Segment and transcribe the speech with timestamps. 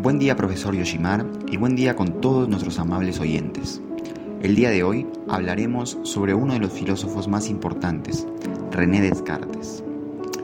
[0.00, 3.82] Buen día profesor Yoshimar y buen día con todos nuestros amables oyentes.
[4.40, 8.24] El día de hoy hablaremos sobre uno de los filósofos más importantes,
[8.70, 9.82] René Descartes.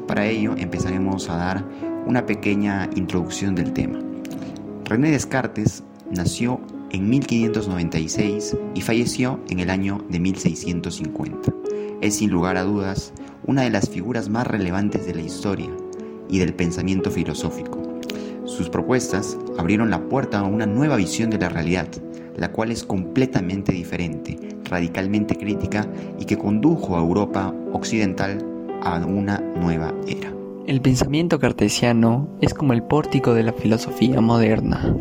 [0.08, 1.64] Para ello empezaremos a dar
[2.04, 4.00] una pequeña introducción del tema.
[4.86, 6.60] René Descartes nació
[6.90, 11.54] en 1596 y falleció en el año de 1650.
[12.00, 13.12] Es sin lugar a dudas
[13.46, 15.70] una de las figuras más relevantes de la historia
[16.28, 17.83] y del pensamiento filosófico.
[18.56, 21.88] Sus propuestas abrieron la puerta a una nueva visión de la realidad,
[22.36, 25.88] la cual es completamente diferente, radicalmente crítica
[26.20, 28.38] y que condujo a Europa occidental
[28.80, 30.32] a una nueva era.
[30.68, 34.94] El pensamiento cartesiano es como el pórtico de la filosofía moderna.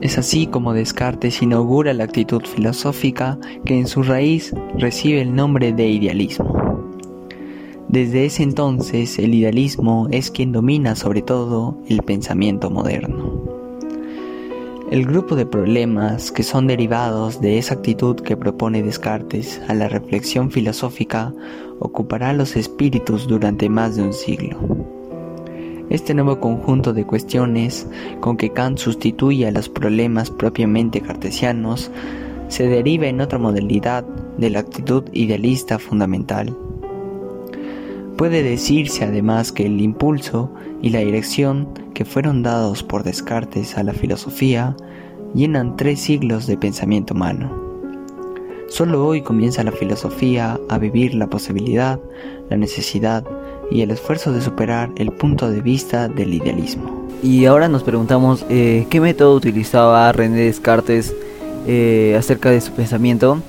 [0.00, 5.72] Es así como Descartes inaugura la actitud filosófica que en su raíz recibe el nombre
[5.72, 6.57] de idealismo.
[7.88, 13.42] Desde ese entonces el idealismo es quien domina sobre todo el pensamiento moderno.
[14.90, 19.88] El grupo de problemas que son derivados de esa actitud que propone Descartes a la
[19.88, 21.32] reflexión filosófica
[21.78, 24.58] ocupará los espíritus durante más de un siglo.
[25.88, 27.86] Este nuevo conjunto de cuestiones
[28.20, 31.90] con que Kant sustituye a los problemas propiamente cartesianos
[32.48, 34.04] se deriva en otra modalidad
[34.36, 36.54] de la actitud idealista fundamental
[38.18, 40.50] Puede decirse además que el impulso
[40.82, 44.74] y la dirección que fueron dados por Descartes a la filosofía
[45.36, 47.48] llenan tres siglos de pensamiento humano.
[48.66, 52.00] Solo hoy comienza la filosofía a vivir la posibilidad,
[52.50, 53.24] la necesidad
[53.70, 57.06] y el esfuerzo de superar el punto de vista del idealismo.
[57.22, 61.14] Y ahora nos preguntamos eh, qué método utilizaba René Descartes
[61.68, 63.40] eh, acerca de su pensamiento.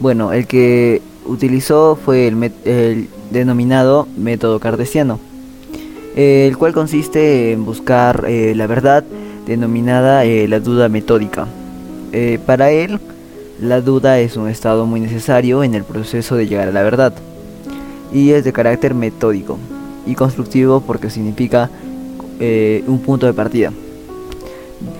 [0.00, 5.18] Bueno, el que utilizó fue el, denominado método cartesiano,
[6.16, 9.04] el cual consiste en buscar eh, la verdad
[9.46, 11.46] denominada eh, la duda metódica.
[12.12, 13.00] Eh, para él,
[13.60, 17.12] la duda es un estado muy necesario en el proceso de llegar a la verdad
[18.12, 19.58] y es de carácter metódico
[20.06, 21.70] y constructivo porque significa
[22.86, 23.72] un punto de partida.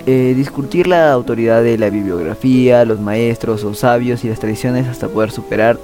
[0.05, 5.31] discutir la autoridad de la bibliografía, los maestros o sabios y las tradiciones hasta poder
[5.31, 5.77] superar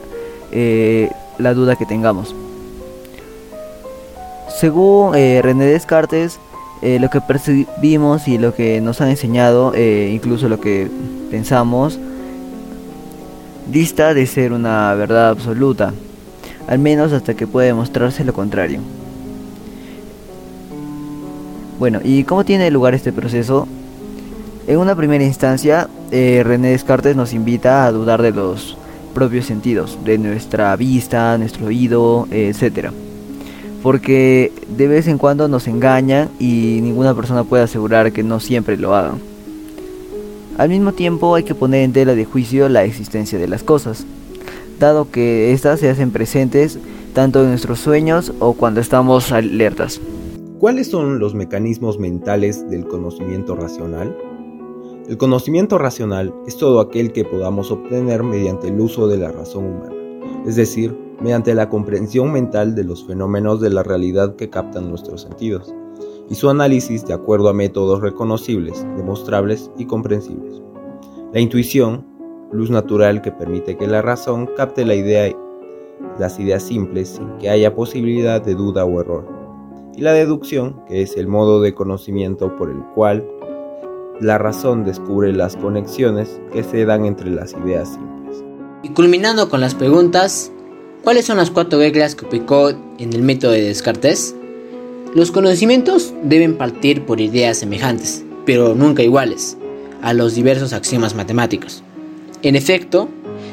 [0.51, 2.35] la duda que tengamos.
[4.61, 6.39] Según eh, René Descartes,
[6.83, 10.87] eh, lo que percibimos y lo que nos han enseñado, eh, incluso lo que
[11.31, 11.97] pensamos,
[13.71, 15.93] dista de ser una verdad absoluta,
[16.67, 18.81] al menos hasta que pueda demostrarse lo contrario.
[21.79, 23.67] Bueno, ¿y cómo tiene lugar este proceso?
[24.67, 28.77] En una primera instancia, René Descartes nos invita a dudar de los
[29.11, 32.89] propios sentidos, de nuestra vista, nuestro oído, etc.
[33.83, 38.77] Porque de vez en cuando nos engañan y ninguna persona puede asegurar que no siempre
[38.77, 39.19] lo hagan.
[40.57, 44.05] Al mismo tiempo hay que poner en tela de juicio la existencia de las cosas,
[44.79, 46.77] dado que éstas se hacen presentes
[47.13, 49.99] tanto en nuestros sueños o cuando estamos alertas.
[50.59, 54.15] ¿Cuáles son los mecanismos mentales del conocimiento racional?
[55.09, 59.65] El conocimiento racional es todo aquel que podamos obtener mediante el uso de la razón
[59.65, 59.95] humana,
[60.45, 65.23] es decir, mediante la comprensión mental de los fenómenos de la realidad que captan nuestros
[65.23, 65.73] sentidos,
[66.29, 70.61] y su análisis de acuerdo a métodos reconocibles, demostrables y comprensibles.
[71.33, 72.05] La intuición,
[72.51, 75.35] luz natural que permite que la razón capte la idea,
[76.19, 79.27] las ideas simples sin que haya posibilidad de duda o error.
[79.97, 83.25] Y la deducción, que es el modo de conocimiento por el cual
[84.21, 88.43] la razón descubre las conexiones que se dan entre las ideas simples.
[88.83, 90.51] Y culminando con las preguntas,
[91.03, 94.35] ¿cuáles son las cuatro reglas que aplicó en el método de Descartes?
[95.15, 99.57] Los conocimientos deben partir por ideas semejantes, pero nunca iguales,
[100.03, 101.83] a los diversos axiomas matemáticos.
[102.43, 103.09] En efecto,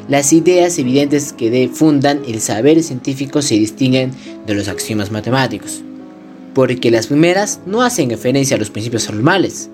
[0.07, 4.11] las ideas evidentes que fundan el saber científico se distinguen
[4.45, 5.81] de los axiomas matemáticos,
[6.53, 9.69] porque las primeras no hacen referencia a los principios normales,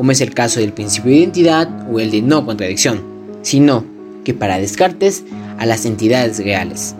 [0.00, 3.02] como es el caso del principio de identidad o el de no contradicción,
[3.42, 3.84] sino
[4.24, 5.24] que para Descartes
[5.58, 6.94] a las entidades reales.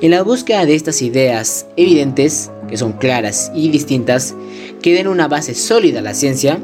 [0.00, 4.34] En la búsqueda de estas ideas evidentes, que son claras y distintas,
[4.80, 6.58] que den una base sólida a la ciencia,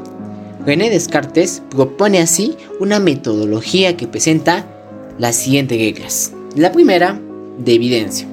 [0.65, 4.65] René Descartes propone así una metodología que presenta
[5.19, 6.33] las siguientes reglas.
[6.55, 7.21] La primera,
[7.59, 8.27] de evidencia,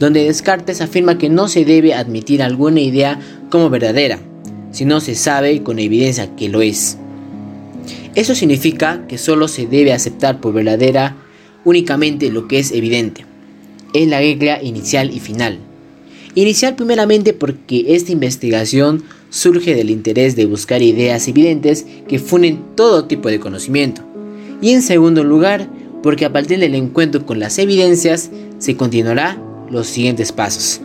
[0.00, 4.18] donde Descartes afirma que no se debe admitir alguna idea como verdadera,
[4.76, 6.98] si no se sabe con evidencia que lo es.
[8.14, 11.16] Eso significa que solo se debe aceptar por verdadera
[11.64, 13.24] únicamente lo que es evidente.
[13.94, 15.60] Es la regla inicial y final.
[16.34, 23.06] Iniciar primeramente porque esta investigación surge del interés de buscar ideas evidentes que funen todo
[23.06, 24.02] tipo de conocimiento.
[24.60, 25.70] Y en segundo lugar,
[26.02, 30.82] porque a partir del encuentro con las evidencias se continuará los siguientes pasos.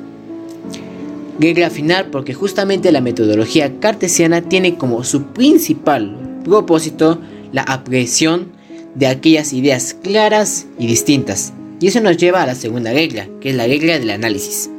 [1.41, 6.15] Regla final porque justamente la metodología cartesiana tiene como su principal
[6.45, 7.19] propósito
[7.51, 8.51] la aprehensión
[8.93, 11.51] de aquellas ideas claras y distintas.
[11.79, 14.69] Y eso nos lleva a la segunda regla, que es la regla del análisis.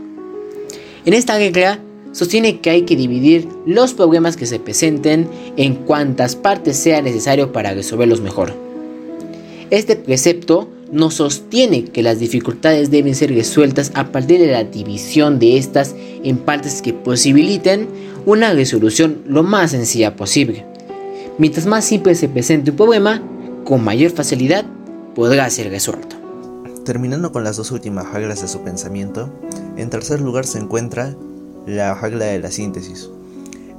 [1.05, 1.81] En esta regla
[2.12, 5.26] sostiene que hay que dividir los problemas que se presenten
[5.56, 8.55] en cuantas partes sea necesario para resolverlos mejor.
[9.70, 15.39] Este precepto nos sostiene que las dificultades deben ser resueltas a partir de la división
[15.39, 17.89] de estas en partes que posibiliten
[18.27, 20.67] una resolución lo más sencilla posible.
[21.39, 23.23] Mientras más simple se presente un problema,
[23.65, 24.67] con mayor facilidad
[25.15, 26.17] podrá ser resuelto.
[26.85, 29.33] Terminando con las dos últimas reglas de su pensamiento,
[29.79, 31.17] en tercer lugar se encuentra
[31.67, 33.09] la regla de la síntesis.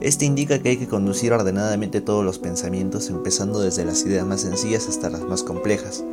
[0.01, 4.41] Este indica que hay que conducir ordenadamente todos los pensamientos, empezando desde las ideas más
[4.41, 6.03] sencillas hasta las más complejas,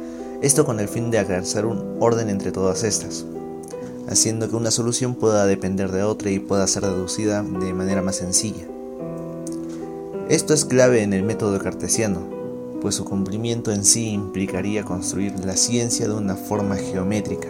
[0.42, 3.26] esto con el fin de alcanzar un orden entre todas estas,
[4.08, 8.16] haciendo que una solución pueda depender de otra y pueda ser deducida de manera más
[8.16, 8.66] sencilla.
[10.30, 12.20] Esto es clave en el método cartesiano,
[12.80, 17.48] pues su cumplimiento en sí implicaría construir la ciencia de una forma geométrica.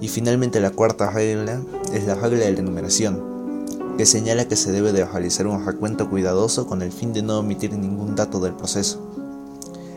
[0.00, 1.60] Y finalmente la cuarta regla
[1.92, 3.66] es la regla de la enumeración,
[3.98, 7.40] que señala que se debe de realizar un recuento cuidadoso con el fin de no
[7.40, 9.21] omitir ningún dato del proceso.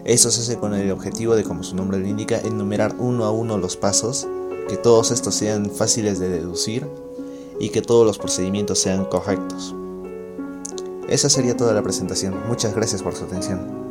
[0.05, 3.31] Eso se hace con el objetivo de, como su nombre lo indica, enumerar uno a
[3.31, 4.27] uno los pasos,
[4.69, 6.87] que todos estos sean fáciles de deducir
[7.59, 9.73] y que todos los procedimientos sean correctos.
[11.09, 12.35] Esa sería toda la presentación.
[12.47, 13.84] Muchas gracias por su atención.